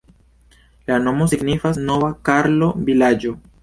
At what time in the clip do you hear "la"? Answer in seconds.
0.87-0.97